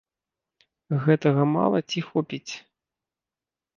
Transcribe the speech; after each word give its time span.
Гэтага 1.03 1.45
мала 1.55 1.79
ці 1.93 1.99
хопіць? 2.09 2.49